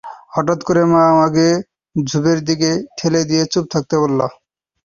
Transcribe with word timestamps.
হঠাৎ 0.29 0.59
করে 0.67 0.81
মা 0.91 1.01
আমাকে 1.13 1.45
ঝোপের 1.95 2.39
দিকে 2.47 2.69
ঠেলে 2.97 3.21
দিয়ে 3.29 3.43
চুপ 3.51 3.65
থাকতে 3.73 3.95
বলল। 4.01 4.19